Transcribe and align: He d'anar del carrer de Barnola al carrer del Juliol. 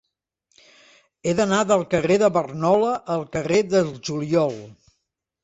He 1.27 1.33
d'anar 1.39 1.59
del 1.71 1.83
carrer 1.91 2.17
de 2.23 2.31
Barnola 2.39 2.95
al 3.17 3.27
carrer 3.37 3.61
del 3.77 3.93
Juliol. 4.11 4.59